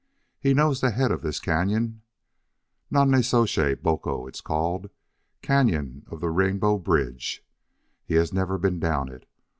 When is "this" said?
1.21-1.39